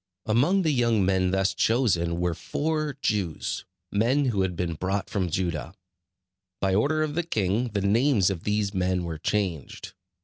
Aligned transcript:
Among 0.25 0.63
the 0.63 0.71
young 0.71 1.05
men 1.05 1.29
thus 1.29 1.53
chosen 1.53 2.19
were 2.19 2.33
four 2.33 2.97
Jews, 3.03 3.65
men 3.91 4.25
who 4.25 4.41
had 4.41 4.55
been 4.55 4.73
brought 4.73 5.11
from 5.11 5.29
Judah. 5.29 5.75
By 6.59 6.73
order 6.73 7.03
of 7.03 7.13
the 7.13 7.21
king 7.21 7.67
the 7.67 7.81
names 7.81 8.31
of 8.31 8.43
these 8.43 8.73
men 8.73 9.03
were 9.03 9.19
changed. 9.19 9.93